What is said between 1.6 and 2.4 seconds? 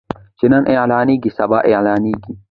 اعلانيږي.